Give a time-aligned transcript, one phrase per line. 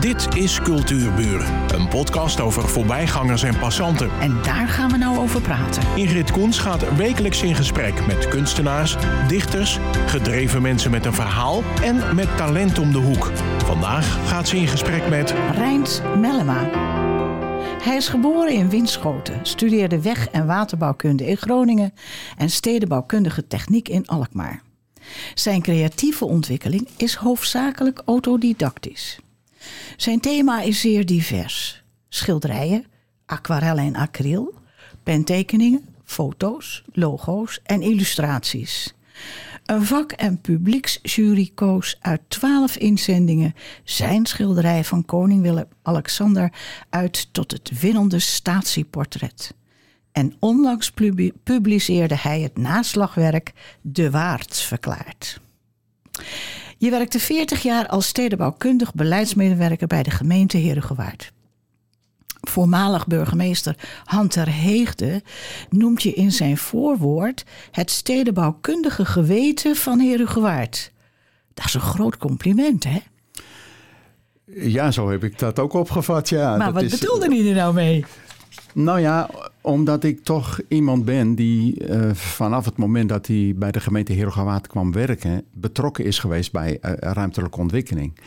[0.00, 4.10] Dit is Cultuurburen, een podcast over voorbijgangers en passanten.
[4.20, 5.82] En daar gaan we nou over praten.
[5.96, 8.96] Ingrid Koens gaat wekelijks in gesprek met kunstenaars,
[9.28, 13.32] dichters, gedreven mensen met een verhaal en met talent om de hoek.
[13.64, 16.70] Vandaag gaat ze in gesprek met Rijns Mellema.
[17.82, 21.94] Hij is geboren in Winschoten, studeerde weg- en waterbouwkunde in Groningen
[22.36, 24.62] en stedenbouwkundige techniek in Alkmaar.
[25.34, 29.18] Zijn creatieve ontwikkeling is hoofdzakelijk autodidactisch.
[29.96, 32.84] Zijn thema is zeer divers: schilderijen,
[33.26, 34.54] aquarellen en acryl,
[35.02, 38.94] pentekeningen, foto's, logo's en illustraties.
[39.66, 46.52] Een vak- en publieksjury koos uit twaalf inzendingen zijn schilderij van koning Willem-Alexander
[46.90, 49.54] uit tot het winnende statieportret.
[50.12, 55.40] En onlangs publi- publiceerde hij het naslagwerk De Waard verklaard.
[56.76, 61.32] Je werkte 40 jaar als stedenbouwkundig beleidsmedewerker bij de gemeente Herugewaard.
[62.40, 65.22] Voormalig burgemeester Hunter Heegde
[65.70, 70.92] noemt je in zijn voorwoord het stedenbouwkundige geweten van Herugewaard.
[71.54, 72.98] Dat is een groot compliment, hè?
[74.54, 76.56] Ja, zo heb ik dat ook opgevat, ja.
[76.56, 78.04] maar Dat wat is- bedoelde hij er nou mee?
[78.74, 79.30] Nou ja,
[79.66, 84.12] omdat ik toch iemand ben die eh, vanaf het moment dat hij bij de gemeente
[84.12, 88.18] Heerhugowaard kwam werken, betrokken is geweest bij eh, ruimtelijke ontwikkeling.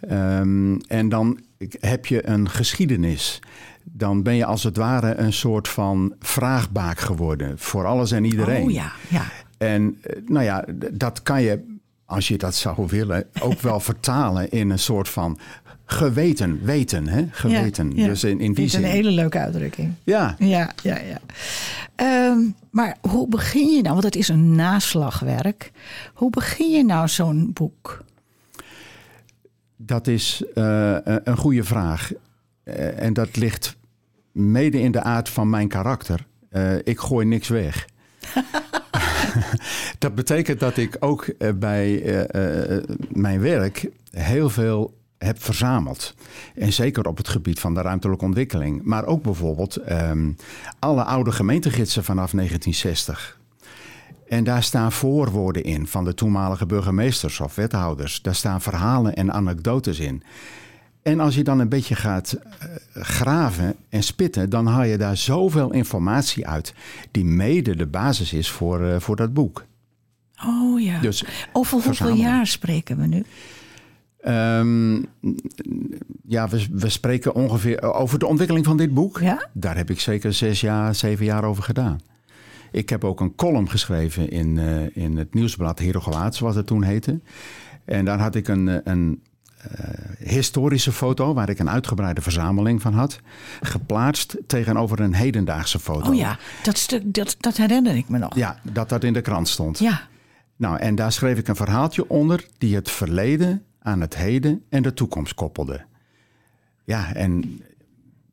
[0.00, 1.38] Ehm, en dan
[1.80, 3.42] heb je een geschiedenis.
[3.84, 8.62] Dan ben je als het ware een soort van vraagbaak geworden voor alles en iedereen.
[8.62, 9.24] Oh ja, ja.
[9.58, 11.71] En eh, nou ja, dat kan je,
[12.12, 15.38] als je dat zou willen, ook wel vertalen in een soort van
[15.84, 17.26] geweten, weten, hè?
[17.30, 17.92] Geweten.
[17.94, 18.08] Ja, ja.
[18.08, 18.82] Dus in, in die zin.
[18.82, 19.94] een hele leuke uitdrukking.
[20.04, 21.20] Ja, Ja, ja, ja.
[21.94, 22.38] Ehm,
[22.70, 23.92] maar hoe begin je nou?
[23.92, 25.72] Want het is een naslagwerk.
[26.14, 28.04] Hoe begin je nou zo'n boek?
[29.86, 32.12] dat is eh, een goede vraag.
[32.62, 33.76] Eh, en dat ligt
[34.32, 36.26] mede in de aard van mijn karakter.
[36.48, 37.86] Eh, ik gooi niks weg.
[39.98, 46.14] dat betekent dat ik ook eh, bij eh, eh, mijn werk heel veel heb verzameld.
[46.54, 48.82] En zeker op het gebied van de ruimtelijke ontwikkeling.
[48.82, 50.32] Maar ook bijvoorbeeld ehm,
[50.78, 53.40] alle oude gemeentegidsen vanaf 1960.
[54.28, 58.22] En daar staan voorwoorden in van de toenmalige burgemeesters of wethouders.
[58.22, 60.22] Daar staan verhalen en anekdotes in.
[61.02, 65.16] En als je dan een beetje gaat eh, graven en spitten, dan haal je daar
[65.16, 66.74] zoveel informatie uit,
[67.10, 69.64] die mede de basis is voor, eh, voor dat boek.
[70.46, 71.00] Oh ja.
[71.00, 72.18] Dus Over hoeveel verzamelen.
[72.18, 73.24] jaar spreken we nu?
[74.20, 74.94] Ehm,
[76.26, 79.20] ja, we, we spreken ongeveer over de ontwikkeling van dit boek.
[79.20, 79.48] Ja?
[79.52, 82.00] Daar heb ik zeker zes jaar, zeven jaar over gedaan.
[82.72, 86.82] Ik heb ook een column geschreven in, eh, in het nieuwsblad Herogewaard, zoals het toen
[86.82, 87.20] heette.
[87.84, 89.31] En daar had ik een, eh, een eh,
[90.18, 93.20] historische foto, waar ik een uitgebreide verzameling van had,
[93.60, 96.10] geplaatst tegenover een hedendaagse foto.
[96.10, 98.34] Oh ja, dat stuk, dat, dat herinner ik me nog.
[98.34, 99.78] Ja, dat dat in de krant stond.
[99.78, 100.00] Ja.
[100.56, 104.82] Nou, en daar schreef ik een verhaaltje onder die het verleden aan het heden en
[104.82, 105.84] de toekomst koppelde.
[106.84, 107.60] Ja, en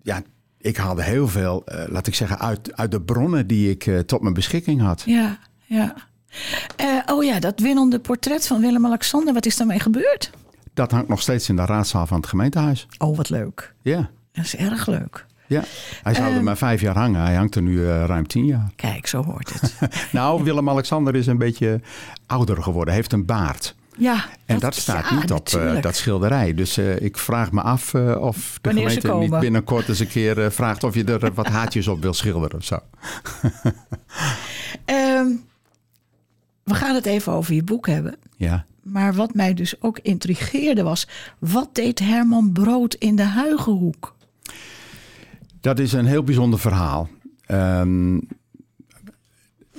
[0.01, 0.21] ja,
[0.57, 3.99] ik haalde heel veel, eh, laat ik zeggen, uit, uit de bronnen die ik eh,
[3.99, 5.03] tot mijn beschikking had.
[5.05, 5.95] Ja, ja.
[6.75, 10.31] Eh, oh ja, dat winnende portret van Willem-Alexander, wat is daarmee gebeurd?
[10.79, 12.87] Dat hangt nog steeds in de raadzaal van het gemeentehuis.
[12.97, 13.73] Oh, wat leuk.
[13.81, 15.25] Ja, Dat is erg leuk.
[15.47, 15.63] ja.
[16.03, 17.21] Hij zou er maar vijf jaar hangen.
[17.21, 18.71] Hij hangt er nu eh, ruim tien jaar.
[18.75, 19.75] Kijk, zo hoort het.
[20.11, 21.81] Nou, Willem-Alexander is een beetje
[22.25, 22.93] ouder geworden.
[22.93, 23.75] Heeft een baard.
[23.97, 26.53] Ja, En dat, staat ja, niet op eh, dat schilderij.
[26.53, 30.51] Dus eh, ik vraag me af of de Wanneer gemeente niet binnenkort eens een keer
[30.51, 32.79] vraagt of je er wat haatjes op wil schilderen of zo.
[34.85, 35.27] Ehm,
[36.63, 38.17] we gaan het even over je boek hebben.
[38.35, 38.65] Ja.
[38.91, 41.07] Maar wat mij dus ook intrigeerde was...
[41.39, 44.15] wat deed Herman Brood in de Huigenhoek?
[45.61, 47.09] Dat is een heel bijzonder verhaal.
[47.45, 48.19] Ehm,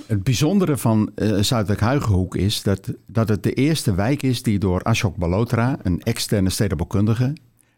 [0.05, 4.59] het bijzondere van eh Zuidelijk Huigenhoek is dat, dat het de eerste wijk is die
[4.59, 7.33] door Ashok Balotra, een externe stedenbouwkundige,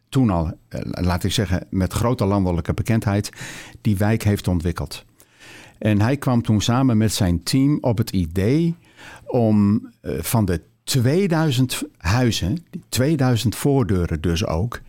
[0.10, 3.30] toen al, eh, laat ik zeggen, met grote landelijke bekendheid,
[3.82, 5.06] die wijk heeft ontwikkeld.
[5.78, 8.76] En hij kwam toen samen met zijn team op het idee
[9.26, 14.82] om eh, van de 2000 huizen, die 2000 voordeuren dus ook,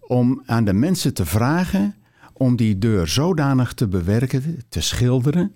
[0.00, 1.94] om aan de mensen te vragen
[2.32, 5.54] om die deur zodanig te bewerken, te schilderen,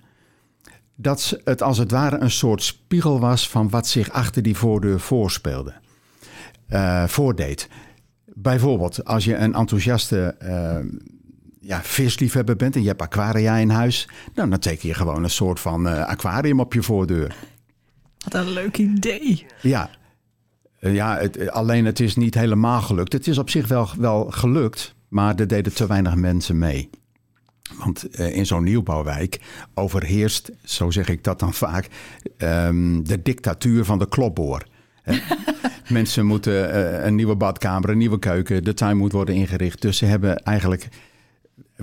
[0.95, 5.01] dat het als het ware een soort spiegel was van wat zich achter die voordeur
[5.01, 5.73] voorspeelde,
[6.67, 7.69] eh, voordeed.
[8.25, 10.79] Bijvoorbeeld, als je een enthousiaste eh,
[11.61, 15.31] ja, visliefhebber bent en je hebt aquaria in huis, nou, dan teken je gewoon een
[15.31, 17.37] soort van eh, aquarium op je voordeur.
[18.25, 19.47] Wat een leuk idee.
[19.63, 19.91] Ja.
[20.79, 23.13] Eh, ja, het, alleen het is niet helemaal gelukt.
[23.13, 26.91] Het is op zich wel, wel gelukt, maar er deden te weinig mensen mee.
[27.79, 29.41] Want eh, in zo'n nieuwbouwwijk
[29.75, 31.89] overheerst, zo zeg ik dat dan vaak,
[32.37, 34.67] ehm, de dictatuur van de klopboor.
[35.89, 39.83] Mensen moeten eh, een nieuwe badkamer, een nieuwe keuken, de tuin moet worden ingericht.
[39.83, 40.89] Dus ze hebben eigenlijk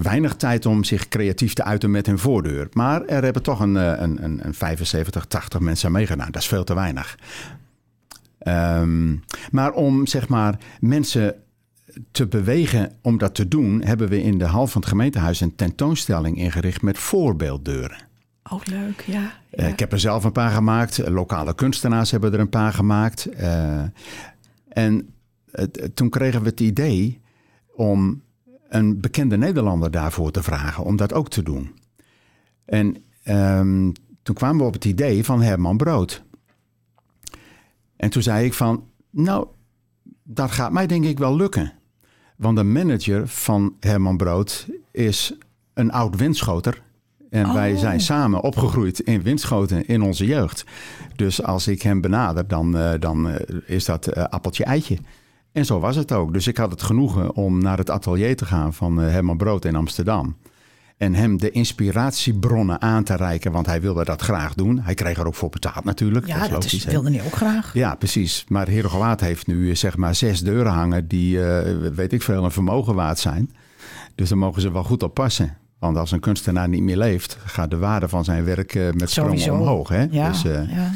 [0.01, 2.67] weinig tijd om zich creatief te uiten met hun voordeur.
[2.71, 6.31] Maar er hebben toch een, een, een, een 75, 80 mensen meegedaan.
[6.31, 7.17] Dat is veel te weinig.
[8.37, 9.15] Ehm,
[9.51, 11.35] maar om zeg maar mensen
[12.11, 15.55] te bewegen om dat te doen, hebben we in de hal van het gemeentehuis een
[15.55, 18.05] tentoonstelling ingericht met voorbeelddeuren.
[18.51, 19.33] Oh, leuk, ja.
[19.49, 21.07] Eh, ik heb er zelf een paar gemaakt.
[21.07, 23.27] Lokale kunstenaars hebben er een paar gemaakt.
[23.39, 23.81] Uh,
[24.69, 25.13] en
[25.93, 27.21] toen kregen we het idee
[27.75, 28.21] om
[28.69, 31.75] een bekende Nederlander daarvoor te vragen om dat ook te doen.
[32.65, 32.95] En
[33.27, 33.91] um,
[34.23, 36.23] toen kwamen we op het idee van Herman Brood.
[37.95, 39.47] En toen zei ik van, nou,
[40.23, 41.73] dat gaat mij denk ik wel lukken.
[42.35, 45.33] Want de manager van Herman Brood is
[45.73, 46.85] een oud windschoter.
[47.29, 47.79] En wij oh.
[47.79, 50.65] zijn samen opgegroeid in windschoten in onze jeugd.
[51.15, 53.35] Dus als ik hem benader, dan, uh, dan uh,
[53.65, 54.97] is dat uh, appeltje eitje.
[55.57, 56.33] En zo was het ook.
[56.33, 59.75] Dus ik had het genoegen om naar het atelier te gaan van Herman Brood in
[59.75, 60.37] Amsterdam.
[60.97, 64.79] En hem de inspiratiebronnen aan te reiken, want hij wilde dat graag doen.
[64.79, 66.27] Hij kreeg er ook voor betaald natuurlijk.
[66.27, 67.73] Ja, dat, is, wilde hij ook graag.
[67.73, 68.45] Ja, precies.
[68.47, 71.59] Maar Herogewaard heeft nu zeg maar zes deuren hangen die, uh,
[71.93, 73.51] weet ik veel, een vermogen waard zijn.
[74.15, 75.57] Dus daar mogen ze wel goed op passen.
[75.79, 79.09] Want als een kunstenaar niet meer leeft, gaat de waarde van zijn werk uh, met
[79.09, 79.89] sprongen omhoog.
[79.89, 80.05] Hè?
[80.11, 80.91] Ja, dus, uh, ja.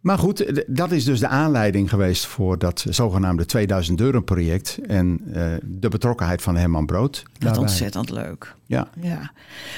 [0.00, 4.78] Maar goed, dat is dus de aanleiding geweest voor dat zogenaamde 2000 euro project.
[4.86, 7.22] En uh, de betrokkenheid van Herman Brood.
[7.38, 8.54] Dat is ontzettend leuk.
[8.66, 8.88] Ja.
[9.00, 9.32] ja.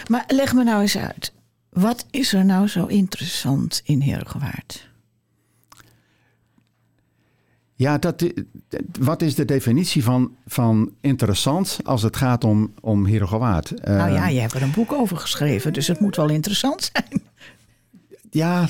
[0.08, 1.32] Maar leg me nou eens uit.
[1.70, 4.88] Wat is er nou zo interessant in Heergewaard?
[7.75, 8.25] Ja, dat,
[8.99, 13.73] wat is de definitie van, van interessant als het gaat om, om Heergewaard?
[13.84, 17.23] Nou ja, je hebt er een boek over geschreven, dus het moet wel interessant zijn.
[18.31, 18.69] Ja,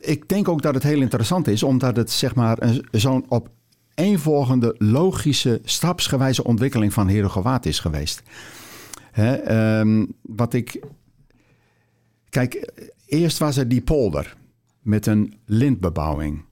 [0.00, 2.58] ik denk ook dat het heel interessant is, omdat het zeg maar
[2.90, 3.48] zo'n op
[3.94, 8.22] eenvolgende logische, stapsgewijze ontwikkeling van Herogewaard is geweest.
[9.10, 10.84] Hè, um, wat ik.
[12.28, 12.72] Kijk,
[13.06, 14.36] eerst was er die polder
[14.82, 16.44] met een lintbebouwing.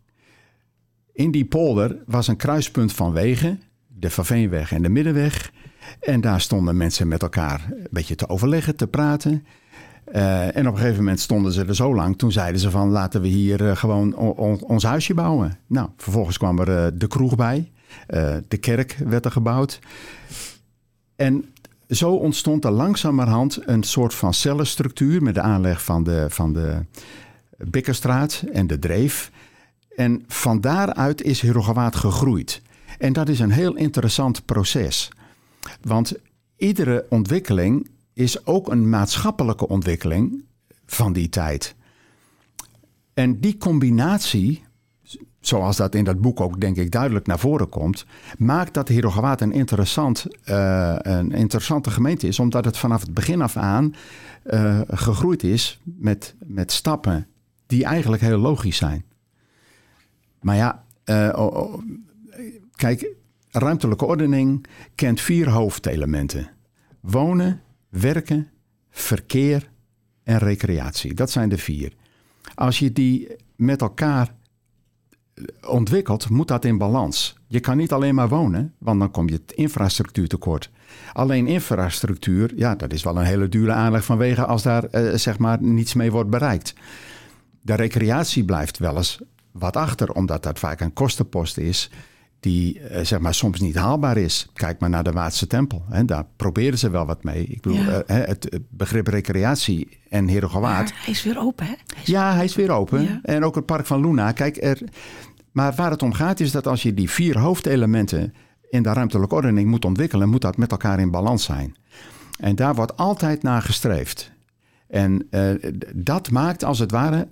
[1.13, 5.53] In die polder was een kruispunt van wegen, de Faveenweg en de Middenweg.
[6.01, 9.47] En daar stonden mensen met elkaar een beetje te overleggen, te praten.
[10.13, 12.19] Uh, en op een gegeven moment stonden ze er zo lang.
[12.19, 14.15] Toen zeiden ze van laten we hier uh, gewoon
[14.63, 15.59] ons huisje bouwen.
[15.67, 17.71] Nou, vervolgens kwam er uh, de kroeg bij.
[18.49, 19.79] de kerk werd er gebouwd.
[21.17, 21.45] En
[21.89, 25.23] zo ontstond er langzamerhand een soort van cellenstructuur...
[25.23, 26.85] met de aanleg van de, van de
[27.57, 29.31] Bikkerstraat en de Dreef.
[29.97, 32.63] En van daaruit is Herogewaard gegroeid.
[32.99, 35.11] En dat is een heel interessant proces.
[35.83, 36.15] Want
[36.57, 40.45] iedere ontwikkeling is ook een maatschappelijke ontwikkeling
[40.87, 41.75] van die tijd.
[43.15, 44.65] En die combinatie,
[45.41, 48.07] zoals dat in dat boek ook denk ik duidelijk naar voren komt,
[48.39, 53.43] maakt dat Herogewaard een, interessant, uh, een interessante gemeente is, omdat het vanaf het begin
[53.43, 53.95] af aan
[54.45, 57.27] uh, gegroeid is met, met stappen
[57.67, 59.05] die eigenlijk heel logisch zijn.
[60.41, 60.85] Maar ja,
[61.35, 61.83] oh,
[62.75, 63.15] kijk,
[63.51, 66.51] ruimtelijke ordening kent vier hoofdelementen:
[67.01, 68.51] wonen, werken,
[68.91, 69.71] verkeer
[70.23, 71.15] en recreatie.
[71.15, 71.93] Dat zijn de vier.
[72.55, 74.35] Als je die met elkaar
[75.67, 77.37] ontwikkelt, moet dat in balans.
[77.47, 80.71] Je kan niet alleen maar wonen, want dan kom je het infrastructuur tekort.
[81.13, 85.39] Alleen infrastructuur, ja, dat is wel een hele dure aanleg vanwege als daar eh, zeg
[85.39, 86.75] maar niets mee wordt bereikt.
[87.63, 89.19] De recreatie blijft wel eens
[89.53, 91.91] wat achter, omdat dat vaak een kostenpost is
[92.41, 94.49] die uh, zeg maar soms niet haalbaar is.
[94.53, 95.85] Kijk maar naar de Waardse Tempel.
[95.89, 97.45] Hè, daar proberen ze wel wat mee.
[97.45, 98.03] Ik bedoel, ja.
[98.07, 100.93] uh, het begrip recreatie en Herogewaard.
[100.95, 101.75] hij is weer open, hè?
[101.87, 103.03] Hij ja, hij is weer open.
[103.03, 103.21] Ja.
[103.23, 104.33] En ook het park van Luna.
[104.33, 104.81] Kijk, er,
[105.53, 108.35] maar waar het om gaat is dat als je die vier hoofdelementen
[108.71, 111.77] in de ruimtelijke ordening moet ontwikkelen, moet dat met elkaar in balans zijn.
[112.39, 114.33] En daar wordt altijd naar gestreefd.
[114.89, 115.51] En uh,
[115.95, 117.29] dat maakt als het ware,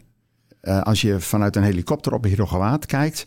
[0.61, 3.27] als je vanuit een helikopter op Herogewaard kijkt,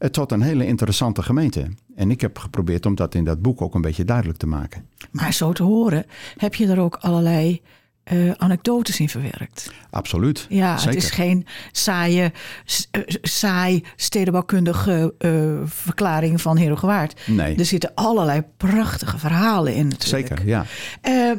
[0.00, 1.68] het tot een hele interessante gemeente.
[1.94, 4.86] En ik heb geprobeerd om dat in dat boek ook een beetje duidelijk te maken.
[5.10, 7.60] Maar zo te horen, heb je er ook allerlei
[8.12, 9.72] uh, anekdotes in verwerkt.
[9.90, 10.46] Absoluut.
[10.48, 10.94] Ja, zeker.
[10.94, 12.32] het is geen saaie,
[13.22, 17.20] saai stedenbouwkundige uh, verklaring van Herogewaard.
[17.26, 17.56] Nee.
[17.56, 20.28] Er zitten allerlei prachtige verhalen in natuurlijk.
[20.28, 20.64] Zeker, ja.
[21.08, 21.32] Uh,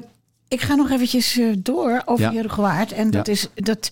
[0.51, 2.31] ik ga nog eventjes eh, door over Ja.
[2.31, 2.91] Herengewaard.
[2.91, 3.34] En dat, Ja.
[3.34, 3.91] is, dat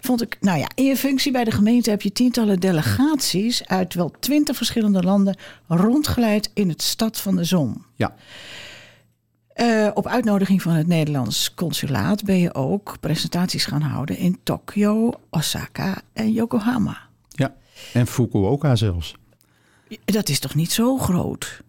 [0.00, 0.36] vond ik...
[0.40, 3.66] Nou ja, in je functie bij de gemeente heb je tientallen delegaties...
[3.66, 5.36] uit wel twintig verschillende landen
[5.68, 7.84] rondgeleid in het Stad van de Zon.
[7.94, 8.14] Ja,
[9.52, 15.12] Eh, op uitnodiging van het Nederlands consulaat ben je ook presentaties gaan houden in Tokio,
[15.30, 16.96] Osaka en Yokohama.
[17.28, 17.54] ja.
[17.92, 19.14] En Fukuoka zelfs.
[20.04, 21.62] Dat is toch niet zo groot?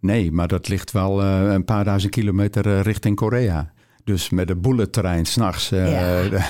[0.00, 3.72] Nee, maar dat ligt wel eh, een paar duizend kilometer richting Korea.
[4.06, 6.20] Dus met de bullettrein s'nachts uh,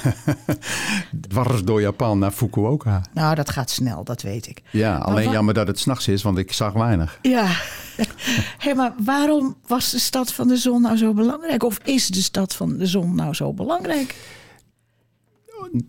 [1.28, 3.02] dwars door Japan naar Fukuoka.
[3.12, 4.62] Nou, dat gaat snel, dat weet ik.
[4.70, 7.18] Ja, alleen jammer dat het s'nachts is, want ik zag weinig.
[7.22, 7.46] Ja,
[8.64, 11.62] hey, maar waarom was de stad van de zon nou zo belangrijk?
[11.62, 14.14] Of is de stad van de zon nou zo belangrijk?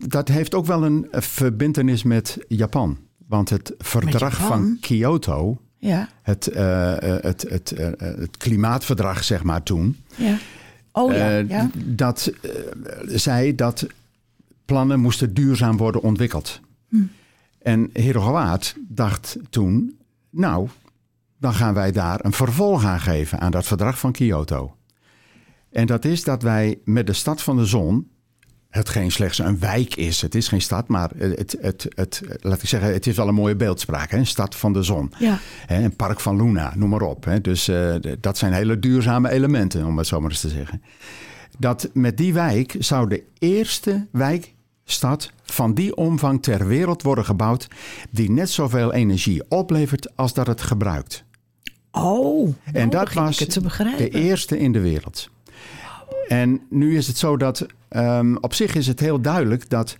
[0.07, 2.97] Dat heeft ook wel een verbintenis met Japan.
[3.27, 9.63] Want het verdrag van Kyoto, Ja, het, eh, eh, het, het, het klimaatverdrag zeg maar
[9.63, 9.97] toen...
[10.15, 10.38] ja.
[10.98, 11.70] Oh ja, eh, ja.
[11.75, 12.51] Dat eh,
[13.06, 13.88] zei dat
[14.66, 16.60] plannen moesten duurzaam worden ontwikkeld.
[16.89, 17.04] Hm.
[17.62, 20.00] En Herogawaard dacht toen,
[20.30, 20.68] nou,
[21.38, 24.75] dan gaan wij daar een vervolg aan geven aan dat verdrag van Kyoto.
[25.72, 28.12] En dat is dat wij met de stad van de zon,
[28.69, 32.69] hetgeen slechts een wijk is, het is geen stad, maar het, het, het, laat ik
[32.69, 34.17] zeggen, het is wel een mooie beeldspraak, hè?
[34.17, 35.12] een stad van de zon.
[35.19, 35.39] Ja.
[35.65, 37.25] Hè, een park van Luna, noem maar op.
[37.25, 37.41] Hè.
[37.41, 40.81] Dus eh, dat zijn hele duurzame elementen, om het zo maar eens te zeggen.
[41.59, 47.67] Dat met die wijk zou de eerste wijkstad van die omvang ter wereld worden gebouwd...
[48.09, 51.25] die net zoveel energie oplevert als dat het gebruikt.
[51.91, 55.29] Oh, En nou dat begin ik was het de eerste in de wereld.
[56.27, 59.98] En nu is het zo dat ehm, op zich is het heel duidelijk dat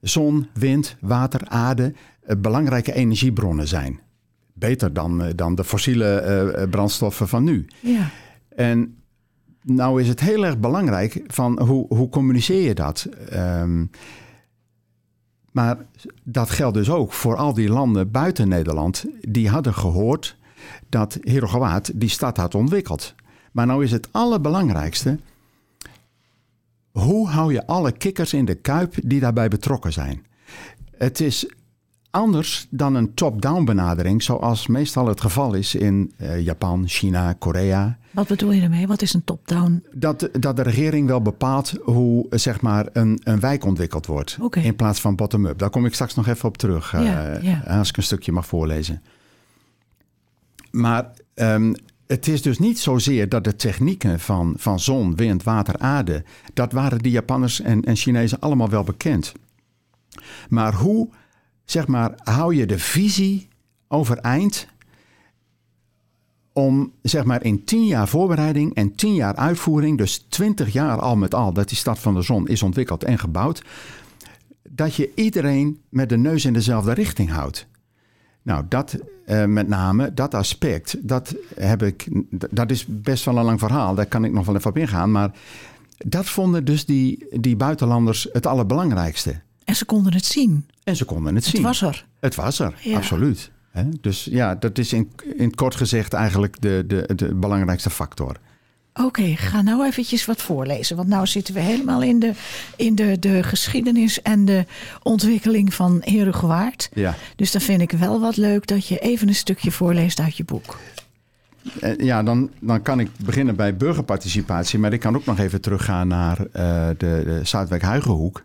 [0.00, 4.00] zon, wind, water, aarde eh, belangrijke energiebronnen zijn.
[4.52, 7.66] Beter dan, eh, dan de fossiele eh, brandstoffen van nu.
[7.80, 8.10] Ja.
[8.56, 8.96] En
[9.62, 13.08] nou is het heel erg belangrijk van hoe, hoe communiceer je dat?
[13.28, 13.84] Ehm,
[15.50, 15.76] maar
[16.24, 19.04] dat geldt dus ook voor al die landen buiten Nederland.
[19.20, 20.36] Die hadden gehoord
[20.88, 23.14] dat Herogewaard die stad had ontwikkeld.
[23.52, 25.18] Maar nou is het allerbelangrijkste...
[26.98, 30.26] hoe hou je alle kikkers in de kuip die daarbij betrokken zijn?
[30.96, 31.46] Het is
[32.10, 34.22] anders dan een top-down benadering...
[34.22, 38.86] zoals meestal het geval is in eh, Japan, China, Korea Wat bedoel je ermee?
[38.86, 39.84] Wat is een top-down?
[39.92, 44.38] dat, dat de regering wel bepaalt hoe zeg maar, een, een wijk ontwikkeld wordt.
[44.50, 45.58] In plaats van bottom-up.
[45.58, 46.92] Daar kom ik straks nog even op terug.
[46.92, 47.62] eh, ja.
[47.66, 49.02] Als ik een stukje mag voorlezen.
[50.70, 51.72] Maar ehm,
[52.08, 56.24] het is dus niet zozeer dat de technieken van, van zon, wind, water, aarde.
[56.54, 59.32] dat waren die Japanners en, en Chinezen allemaal wel bekend.
[60.48, 61.08] Maar hoe
[61.64, 63.48] zeg maar, hou je de visie
[63.88, 64.68] overeind
[66.52, 71.16] om zeg maar in tien jaar voorbereiding en tien jaar uitvoering, dus twintig jaar al
[71.16, 73.64] met al dat die stad van de zon is ontwikkeld en gebouwd,
[74.68, 77.66] dat je iedereen met de neus in dezelfde richting houdt.
[78.48, 82.08] Nou, dat eh, met name, dat aspect, dat heb ik,
[82.50, 85.10] dat is best wel een lang verhaal, daar kan ik nog wel even op ingaan,
[85.10, 85.30] maar
[85.96, 89.40] dat vonden dus die, die buitenlanders het allerbelangrijkste.
[89.64, 90.66] En ze konden het zien.
[90.84, 91.62] En ze konden het, Het zien.
[91.62, 92.06] was er.
[92.20, 92.96] Het was er, Ja.
[92.96, 93.50] absoluut.
[94.00, 98.36] Dus ja, dat is in, in het kort gezegd eigenlijk de, de, de belangrijkste factor.
[99.04, 100.96] Oké, ga nou eventjes wat voorlezen.
[100.96, 102.32] Want nou zitten we helemaal in de,
[102.76, 104.64] in de, de geschiedenis en de
[105.02, 106.88] ontwikkeling van Herengewaard.
[106.92, 107.14] Ja.
[107.36, 110.44] Dus dan vind ik wel wat leuk dat je even een stukje voorleest uit je
[110.44, 110.78] boek.
[111.80, 114.78] Eh, Ja, dan, dan kan ik beginnen bij burgerparticipatie.
[114.78, 118.44] Maar ik kan ook nog even teruggaan naar eh, de, de Zuidwijk-Huigenhoek.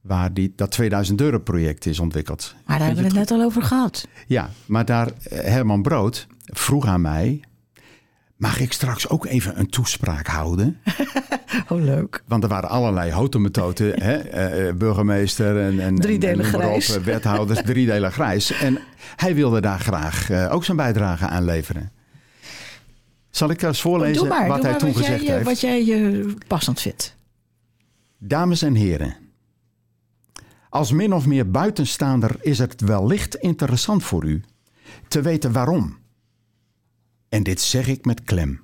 [0.00, 2.54] Waar die, dat 2000 euro project is ontwikkeld.
[2.66, 4.08] Maar daar hebben we het net al over gehad.
[4.26, 7.40] Ja, maar daar eh, Herman Brood vroeg aan mij...
[8.38, 10.78] Mag ik straks ook even een toespraak houden?
[11.68, 12.22] Oh, leuk.
[12.26, 14.16] Want er waren allerlei hotemetoten, hè?
[14.16, 16.96] eh, eh, burgemeester en, en, Driedelig en maar op, grijs.
[16.96, 18.50] eh, wethouders, driedelig grijs.
[18.50, 18.78] En
[19.16, 21.92] hij wilde daar graag ook zijn bijdrage aan leveren.
[23.30, 25.44] Zal ik eens voorlezen maar, wat hij toen wat gezegd jij, heeft?
[25.46, 27.16] wat jij je passend vindt.
[28.18, 29.16] Dames en heren,
[30.68, 34.42] als min of meer buitenstaander is het wellicht interessant voor u
[35.08, 35.96] te weten waarom.
[37.28, 38.60] En dit zeg ik met klem.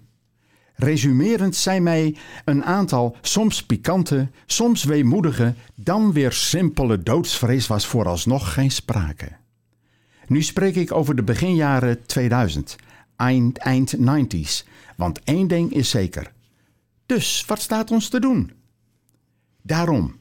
[0.74, 8.52] Resumerend zijn mij een aantal soms pikante, soms weemoedige, dan weer simpele doodsvrees was vooralsnog
[8.52, 9.36] geen sprake.
[10.26, 12.76] Nu spreek ik over de beginjaren 2000,
[13.16, 16.32] eind, eind 90s, want één ding is zeker.
[17.06, 18.52] Dus wat staat ons te doen?
[19.62, 20.14] Daarom.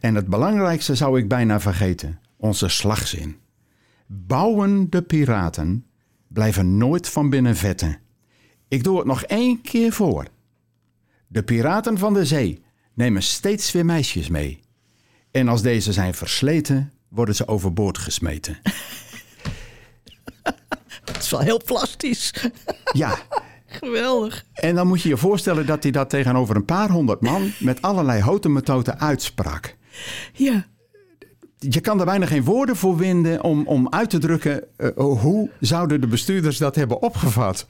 [0.00, 3.36] En het belangrijkste zou ik bijna vergeten: onze slagzin.
[4.06, 5.86] Bouwen de piraten
[6.34, 7.98] blijven nooit van binnen vetten.
[8.68, 10.26] Ik doe het nog één keer voor.
[11.26, 12.62] De piraten van de zee
[12.94, 14.60] nemen steeds weer meisjes mee.
[15.30, 18.58] En als deze zijn versleten, worden ze overboord gesmeten.
[21.04, 22.34] Dat is wel heel plastisch.
[22.92, 23.18] Ja,
[23.66, 24.44] Geweldig.
[24.52, 27.82] en dan moet je je voorstellen dat hij dat tegenover een paar honderd man met
[27.82, 29.76] allerlei houten methoden uitsprak.
[30.32, 30.66] Ja.
[31.68, 35.50] Je kan er bijna geen woorden voor vinden om, om uit te drukken eh, hoe
[35.60, 37.66] zouden de bestuurders dat hebben opgevat.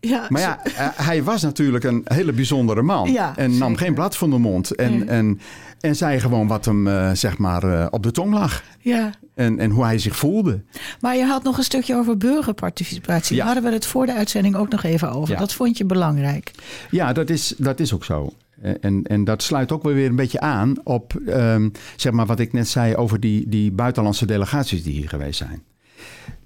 [0.00, 3.12] ja Maar ja, eh, hij was natuurlijk een hele bijzondere man.
[3.12, 3.84] Ja, en nam zeker.
[3.84, 4.70] geen blad van de mond.
[4.74, 5.08] En, Nee.
[5.08, 5.40] en,
[5.80, 8.62] en zei gewoon wat hem eh, zeg maar eh, op de tong lag.
[8.80, 9.10] ja.
[9.34, 10.60] En, en hoe hij zich voelde.
[11.00, 13.36] Maar je had nog een stukje over burgerparticipatie.
[13.36, 13.44] Ja.
[13.44, 15.36] Daar hadden we het voor de uitzending ook nog even over.
[15.36, 16.50] Dat vond je belangrijk.
[16.90, 18.32] Ja, dat is, dat is ook zo.
[18.60, 22.40] Eh, En, en dat sluit ook weer een beetje aan op ehm, zeg maar wat
[22.40, 25.62] ik net zei over die, die buitenlandse delegaties die hier geweest zijn.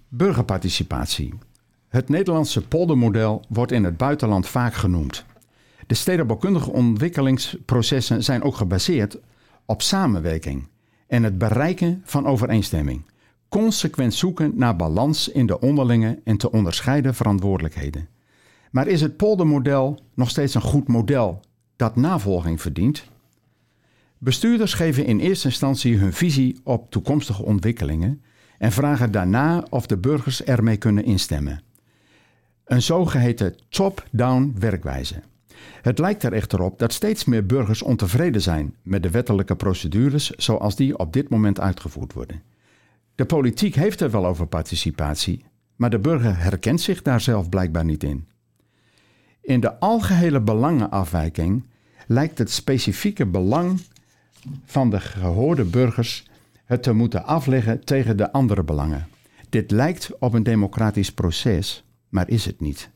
[0.09, 1.35] Burgerparticipatie.
[1.89, 5.25] Het Nederlandse poldermodel wordt in het buitenland vaak genoemd.
[5.87, 9.19] De stedenbouwkundige ontwikkelingsprocessen zijn ook gebaseerd
[9.67, 10.69] op samenwerking
[11.07, 13.03] en het bereiken van overeenstemming.
[13.49, 18.09] Consequent zoeken naar balans in de onderlinge en te onderscheiden verantwoordelijkheden.
[18.71, 21.41] Maar is het poldermodel nog steeds een goed model
[21.81, 23.05] dat navolging verdient?
[24.19, 28.23] Bestuurders geven in eerste instantie hun visie op toekomstige ontwikkelingen
[28.59, 31.63] en vragen daarna of de burgers ermee kunnen instemmen.
[32.65, 35.23] Een zogeheten top-down werkwijze.
[35.83, 40.31] Het lijkt er echter op dat steeds meer burgers ontevreden zijn met de wettelijke procedures
[40.31, 42.43] zoals die op dit moment uitgevoerd worden.
[43.15, 45.45] De politiek heeft er wel over participatie,
[45.77, 48.29] maar de burger herkent zich daar zelf blijkbaar niet in.
[49.41, 51.65] In de algehele belangenafwijking
[52.11, 53.81] lijkt het specifieke belang
[54.65, 56.29] van de gehoorde burgers
[56.65, 59.09] het te moeten afleggen tegen de andere belangen.
[59.49, 62.91] Dit lijkt op een democratisch proces, maar is het niet.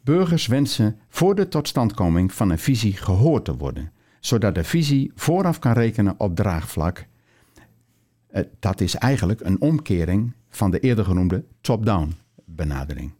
[0.00, 5.58] Burgers wensen voor de totstandkoming van een visie gehoord te worden, zodat de visie vooraf
[5.58, 7.06] kan rekenen op draagvlak.
[8.26, 13.12] Eh, Dat is eigenlijk een omkering van de eerder genoemde top-down benadering.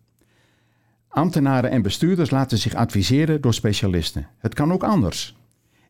[1.14, 4.26] Ambtenaren en bestuurders laten zich adviseren door specialisten.
[4.38, 5.36] Het kan ook anders.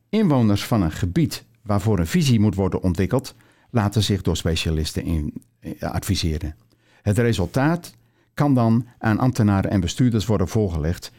[0.08, 3.34] Inwoners van een gebied waarvoor een visie moet worden ontwikkeld,
[3.70, 6.56] laten zich door specialisten in, eh, adviseren.
[7.02, 7.94] Het resultaat
[8.34, 11.12] kan dan aan ambtenaren en bestuurders worden voorgelegd,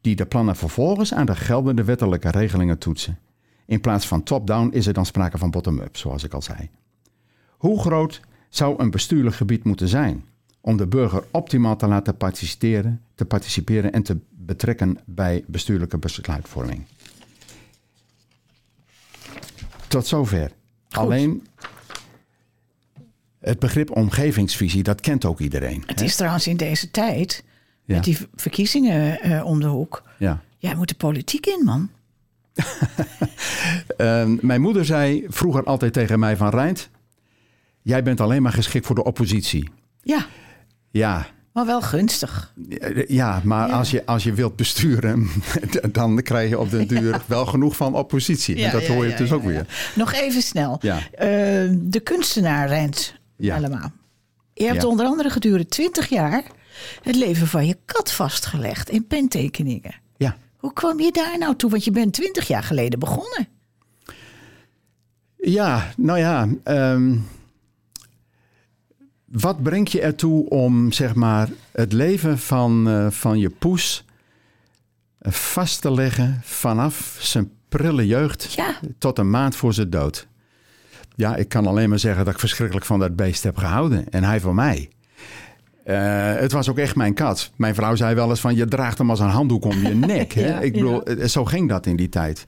[0.00, 3.18] die de plannen vervolgens aan de geldende wettelijke regelingen toetsen.
[3.66, 6.70] In plaats van top-down is er dan sprake van bottom-up, zoals ik al zei.
[7.48, 10.24] Hoe groot zou een bestuurlijk gebied moeten zijn
[10.60, 16.84] om de burger optimaal te laten participeren, te participeren en te betrekken bij bestuurlijke besluitvorming?
[19.88, 20.52] Tot zover.
[20.90, 21.46] Alleen
[23.38, 25.82] het begrip omgevingsvisie, dat kent ook iedereen.
[25.86, 26.04] Het hè?
[26.04, 27.44] is trouwens in deze tijd,
[27.84, 27.94] Ja.
[27.94, 30.02] met die verkiezingen eh, om de hoek.
[30.18, 30.42] Ja.
[30.58, 31.90] Jij moet de politiek in, man.
[33.96, 36.90] Ehm, mijn moeder zei vroeger altijd tegen mij van Rijnt,
[37.82, 39.70] jij bent alleen maar geschikt voor de oppositie.
[40.02, 40.26] Ja,
[40.98, 42.54] Ja, maar wel gunstig.
[43.06, 43.74] ja maar Ja.
[43.74, 45.28] Als, je, als je wilt besturen,
[45.92, 48.64] dan krijg je op den duur wel genoeg van oppositie.
[48.64, 49.66] en dat hoor je dus ook weer.
[49.94, 50.80] Nog even snel.
[50.80, 50.98] Eh,
[51.72, 53.56] de kunstenaar Rent Ja.
[53.56, 53.92] Allemaal.
[54.54, 56.42] Je hebt onder andere gedurende 20 jaar
[57.02, 59.94] het leven van je kat vastgelegd in pentekeningen.
[60.16, 60.36] Ja.
[60.56, 61.70] Hoe kwam je daar nou toe?
[61.70, 63.48] Want je bent 20 jaar geleden begonnen.
[65.36, 66.48] Ja, nou ja.
[66.64, 67.16] ehm,
[69.30, 74.04] wat brengt je ertoe om zeg maar, het leven van, eh, van je poes
[75.18, 78.74] eh, vast te leggen vanaf zijn prille jeugd Ja.
[78.98, 80.26] tot een maand voor zijn dood?
[81.14, 84.08] Ja, ik kan alleen maar zeggen dat ik verschrikkelijk van dat beest heb gehouden.
[84.10, 84.88] En hij van mij.
[85.84, 87.50] Eh, het was ook echt mijn kat.
[87.56, 90.32] Mijn vrouw zei wel eens van je draagt hem als een handdoek om je nek.
[90.32, 90.48] Hè?
[90.48, 92.46] Ja, ik bedoel, zo ging dat in die tijd.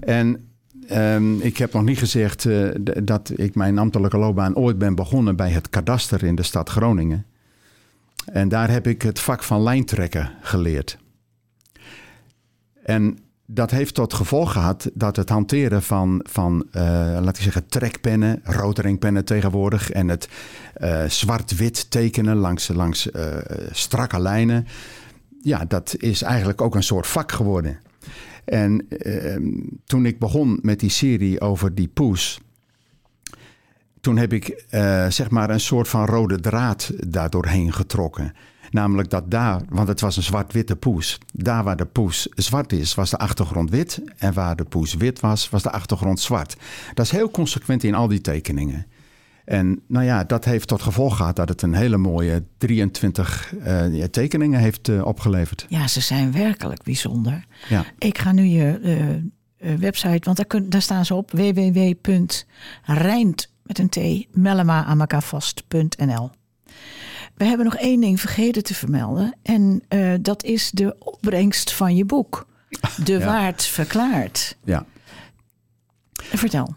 [0.00, 0.51] En
[0.88, 2.68] ehm, ik heb nog niet gezegd eh,
[3.02, 7.26] dat ik mijn ambtelijke loopbaan ooit ben begonnen bij het kadaster in de stad Groningen.
[8.24, 10.98] En daar heb ik het vak van lijntrekken geleerd.
[12.84, 16.82] En dat heeft tot gevolg gehad dat het hanteren van, van eh,
[17.20, 20.28] laat ik zeggen, trekpennen, roteringpennen tegenwoordig en het
[20.74, 23.08] eh, zwart-wit tekenen langs, langs
[23.70, 24.66] strakke lijnen,
[25.42, 27.78] ja, dat is eigenlijk ook een soort vak geworden.
[28.44, 29.50] En ehm,
[29.84, 32.40] toen ik begon met die serie over die poes,
[34.00, 38.34] toen heb ik eh, zeg maar een soort van rode draad daardoorheen getrokken.
[38.70, 41.18] Namelijk dat daar, want het was een zwart-witte poes.
[41.32, 44.02] Daar waar de poes zwart is, was de achtergrond wit.
[44.16, 46.56] En waar de poes wit was, was de achtergrond zwart.
[46.94, 48.86] Dat is heel consequent in al die tekeningen.
[49.52, 54.04] En nou ja, dat heeft tot gevolg gehad dat het een hele mooie 23 uh,
[54.04, 55.66] tekeningen heeft uh, opgeleverd.
[55.68, 57.44] Ja, ze zijn werkelijk bijzonder.
[57.68, 57.84] Ja.
[57.98, 58.80] Ik ga nu je
[59.58, 62.50] uh, website, want daar, kun, daar staan ze op www.rijnt
[63.62, 63.98] met een t
[64.36, 66.30] mellema aan elkaar vast.nl.
[67.34, 69.36] We hebben nog één ding vergeten te vermelden.
[69.42, 69.82] En
[70.20, 72.46] dat is de opbrengst van je boek.
[73.04, 73.26] De ja.
[73.26, 74.56] Waard Verklaard.
[74.64, 74.84] Ja.
[76.12, 76.74] Vertel.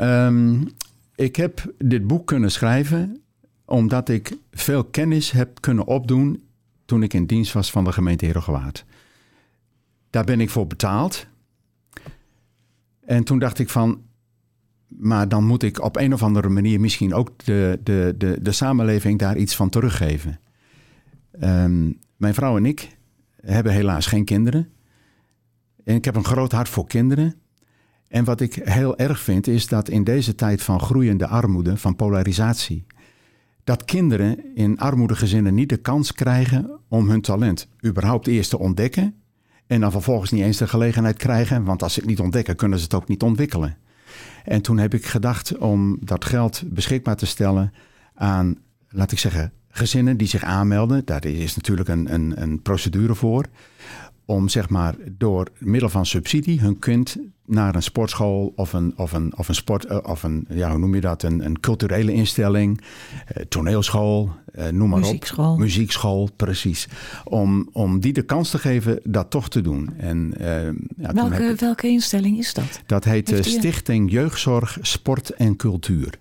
[0.00, 0.74] Um,
[1.22, 3.22] ik heb dit boek kunnen schrijven
[3.64, 6.42] omdat ik veel kennis heb kunnen opdoen
[6.84, 8.84] toen ik in dienst was van de gemeente Herengewaard.
[10.10, 11.26] Daar ben ik voor betaald.
[13.00, 14.02] En toen dacht ik van,
[14.86, 18.52] maar dan moet ik op een of andere manier misschien ook de, de, de, de
[18.52, 20.40] samenleving daar iets van teruggeven.
[21.40, 22.96] Um, mijn vrouw en ik
[23.40, 24.68] hebben helaas geen kinderen.
[25.84, 27.41] En ik heb een groot hart voor kinderen.
[28.12, 31.96] En wat ik heel erg vind is dat in deze tijd van groeiende armoede, van
[31.96, 32.86] polarisatie,
[33.64, 39.14] dat kinderen in armoedegezinnen niet de kans krijgen om hun talent überhaupt eerst te ontdekken
[39.66, 42.78] en dan vervolgens niet eens de gelegenheid krijgen, want als ze het niet ontdekken, kunnen
[42.78, 43.76] ze het ook niet ontwikkelen.
[44.44, 47.72] En toen heb ik gedacht om dat geld beschikbaar te stellen
[48.14, 51.04] aan, laat ik zeggen, gezinnen die zich aanmelden.
[51.04, 53.46] Daar is natuurlijk een, een, een procedure voor
[54.24, 59.12] om zeg maar door middel van subsidie hun kind naar een sportschool of een, of
[59.12, 62.12] een, of een sport, eh, of een, ja, hoe noem je dat, een, een culturele
[62.12, 62.80] instelling,
[63.26, 65.52] eh, toneelschool, eh, noem maar Muziekschool.
[65.52, 65.58] op.
[65.58, 66.28] Muziekschool.
[66.36, 66.88] precies.
[67.24, 69.94] Om, om die de kans te geven dat toch te doen.
[69.96, 70.34] En,
[70.96, 72.80] ja, welke, ik, welke instelling is dat?
[72.86, 76.18] Dat heet de Stichting Jeugdzorg, Sport en Cultuur.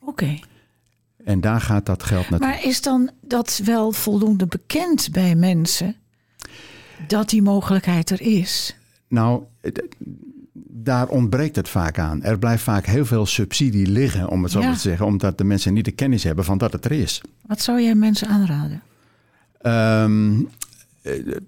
[0.00, 0.10] Oké.
[0.10, 0.42] Okay.
[1.24, 2.48] En daar gaat dat geld naartoe.
[2.48, 5.96] Maar is dan dat wel voldoende bekend bij mensen?
[7.06, 8.76] Dat die mogelijkheid er is?
[9.08, 9.42] Nou,
[10.68, 12.22] daar ontbreekt het vaak aan.
[12.22, 14.72] Er blijft vaak heel veel subsidie liggen, om het zo ja.
[14.72, 17.20] te zeggen, omdat de mensen niet de kennis hebben van dat het er is.
[17.46, 18.82] Wat zou jij mensen aanraden?
[19.62, 20.48] Um,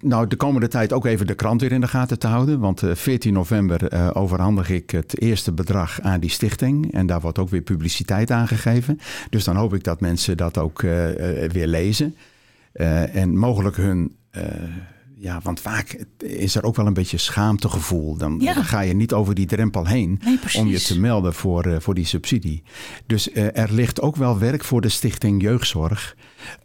[0.00, 2.60] nou, de komende tijd ook even de krant weer in de gaten te houden.
[2.60, 6.92] Want 14 november uh, overhandig ik het eerste bedrag aan die stichting.
[6.92, 8.98] En daar wordt ook weer publiciteit aangegeven.
[9.30, 10.90] Dus dan hoop ik dat mensen dat ook uh,
[11.48, 12.16] weer lezen.
[12.74, 14.16] Uh, en mogelijk hun
[15.20, 18.16] ja, want vaak is er ook wel een beetje schaamtegevoel.
[18.16, 18.54] Dan, Ja.
[18.54, 21.80] dan ga je niet over die drempel heen Nee, om je te melden voor, eh,
[21.80, 22.62] voor die subsidie.
[23.06, 26.16] Dus eh, er ligt ook wel werk voor de Stichting Jeugdzorg,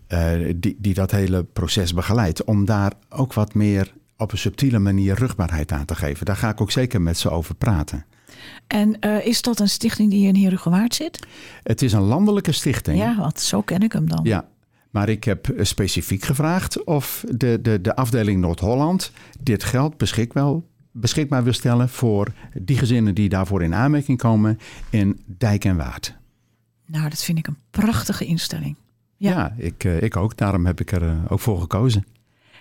[0.07, 2.43] eh, die, die dat hele proces begeleidt.
[2.43, 6.25] Om daar ook wat meer op een subtiele manier rugbaarheid aan te geven.
[6.25, 8.05] Daar ga ik ook zeker met ze over praten.
[8.67, 11.27] En is dat een stichting die in Herengewaard zit?
[11.63, 12.97] Het is een landelijke stichting.
[12.97, 14.19] Ja, want zo ken ik hem dan.
[14.23, 14.47] Ja,
[14.93, 20.53] maar ik heb eh, specifiek gevraagd of de, de, de afdeling Noord-Holland dit geld beschikbaar,
[20.91, 26.15] beschikbaar wil stellen voor die gezinnen die daarvoor in aanmerking komen in Dijk en Waard.
[26.85, 28.75] Nou, dat vind ik een prachtige instelling.
[29.17, 29.53] Ja, Ja.
[29.57, 30.37] ik, eh, ik ook.
[30.37, 32.05] Daarom heb ik er eh, ook voor gekozen.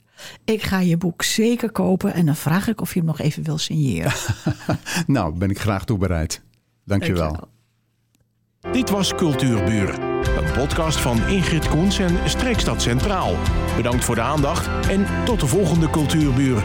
[0.43, 3.43] Ik ga je boek zeker kopen en dan vraag ik of je hem nog even
[3.43, 4.13] wil signeren.
[5.07, 6.41] Nou, ben ik graag toe bereid.
[6.83, 7.21] Dankjewel.
[7.21, 7.53] Dankjewel.
[8.71, 9.99] Dit was Cultuurbuur.
[10.37, 13.35] Een podcast van Ingrid Koens en Streekstad Centraal.
[13.75, 16.63] Bedankt voor de aandacht en tot de volgende Cultuurbuur.